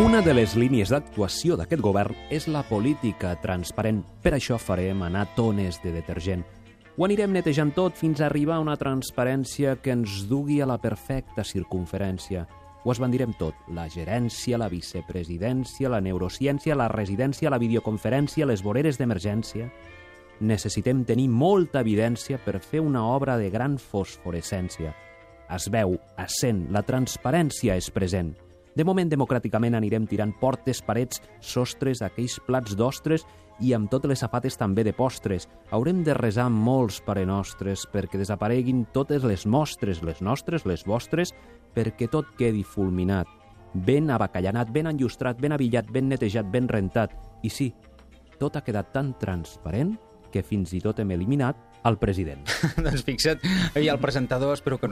[0.00, 3.98] Una de les línies d'actuació d'aquest govern és la política transparent.
[4.24, 6.40] Per això farem anar tones de detergent.
[6.96, 10.78] Ho anirem netejant tot fins a arribar a una transparència que ens dugui a la
[10.80, 12.46] perfecta circunferència.
[12.82, 18.96] Ho esbandirem tot, la gerència, la vicepresidència, la neurociència, la residència, la videoconferència, les voreres
[18.98, 19.68] d'emergència.
[20.40, 24.96] Necessitem tenir molta evidència per fer una obra de gran fosforescència.
[25.52, 28.32] Es veu, es sent, la transparència és present.
[28.72, 33.26] De moment, democràticament anirem tirant portes, parets, sostres, aquells plats d'ostres
[33.60, 35.46] i amb totes les safates també de postres.
[35.70, 41.34] Haurem de resar molts pare nostres perquè desapareguin totes les mostres, les nostres, les vostres,
[41.76, 43.28] perquè tot quedi fulminat.
[43.72, 47.12] Ben abacallanat, ben enllustrat, ben avillat, ben netejat, ben rentat.
[47.44, 47.70] I sí,
[48.40, 49.94] tot ha quedat tan transparent
[50.32, 52.44] que fins i tot hem eliminat el president.
[52.84, 53.42] doncs fixa't,
[53.76, 54.90] i el presentador espero que no.